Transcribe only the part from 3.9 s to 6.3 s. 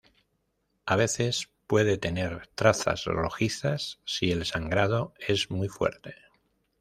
si el sangrado es muy fuerte.